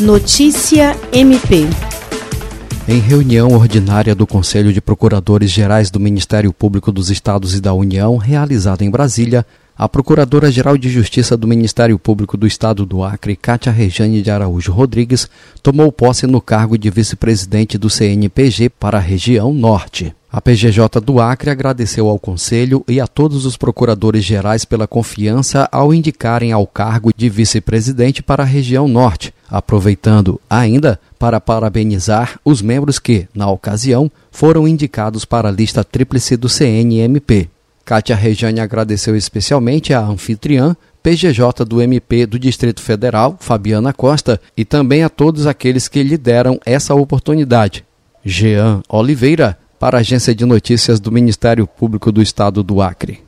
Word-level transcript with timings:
Notícia 0.00 0.94
MP. 1.10 1.66
Em 2.86 2.98
reunião 2.98 3.52
ordinária 3.52 4.14
do 4.14 4.26
Conselho 4.26 4.70
de 4.70 4.78
Procuradores 4.78 5.50
Gerais 5.50 5.90
do 5.90 5.98
Ministério 5.98 6.52
Público 6.52 6.92
dos 6.92 7.08
Estados 7.08 7.54
e 7.54 7.62
da 7.62 7.72
União, 7.72 8.18
realizada 8.18 8.84
em 8.84 8.90
Brasília, 8.90 9.46
a 9.74 9.88
Procuradora-Geral 9.88 10.76
de 10.76 10.90
Justiça 10.90 11.34
do 11.34 11.48
Ministério 11.48 11.98
Público 11.98 12.36
do 12.36 12.46
Estado 12.46 12.84
do 12.84 13.02
Acre, 13.02 13.36
Cátia 13.36 13.72
Rejane 13.72 14.20
de 14.20 14.30
Araújo 14.30 14.70
Rodrigues, 14.70 15.30
tomou 15.62 15.90
posse 15.90 16.26
no 16.26 16.42
cargo 16.42 16.76
de 16.76 16.90
vice-presidente 16.90 17.78
do 17.78 17.88
CNPG 17.88 18.68
para 18.68 18.98
a 18.98 19.00
região 19.00 19.54
Norte. 19.54 20.14
A 20.30 20.42
PGJ 20.42 21.00
do 21.00 21.20
Acre 21.20 21.48
agradeceu 21.48 22.06
ao 22.06 22.18
Conselho 22.18 22.84
e 22.86 23.00
a 23.00 23.06
todos 23.06 23.46
os 23.46 23.56
procuradores 23.56 24.22
gerais 24.22 24.66
pela 24.66 24.86
confiança 24.86 25.66
ao 25.72 25.94
indicarem 25.94 26.52
ao 26.52 26.66
cargo 26.66 27.10
de 27.16 27.30
vice-presidente 27.30 28.22
para 28.22 28.42
a 28.42 28.46
região 28.46 28.86
Norte, 28.86 29.32
aproveitando 29.48 30.40
ainda 30.48 30.98
para 31.18 31.40
parabenizar 31.40 32.38
os 32.44 32.60
membros 32.62 32.98
que, 32.98 33.28
na 33.34 33.48
ocasião, 33.50 34.10
foram 34.30 34.66
indicados 34.66 35.24
para 35.24 35.48
a 35.48 35.52
lista 35.52 35.82
tríplice 35.82 36.36
do 36.36 36.48
CNMP. 36.48 37.48
Kátia 37.84 38.16
Rejane 38.16 38.60
agradeceu 38.60 39.16
especialmente 39.16 39.94
à 39.94 40.00
anfitriã, 40.00 40.76
PGJ 41.02 41.64
do 41.64 41.80
MP 41.80 42.26
do 42.26 42.38
Distrito 42.38 42.82
Federal, 42.82 43.36
Fabiana 43.38 43.92
Costa, 43.92 44.40
e 44.56 44.64
também 44.64 45.04
a 45.04 45.08
todos 45.08 45.46
aqueles 45.46 45.86
que 45.86 46.02
lhe 46.02 46.18
deram 46.18 46.58
essa 46.66 46.94
oportunidade. 46.94 47.84
Jean 48.24 48.82
Oliveira, 48.88 49.56
para 49.78 49.98
a 49.98 50.00
Agência 50.00 50.34
de 50.34 50.44
Notícias 50.44 50.98
do 50.98 51.12
Ministério 51.12 51.64
Público 51.64 52.10
do 52.10 52.20
Estado 52.20 52.62
do 52.62 52.82
Acre. 52.82 53.20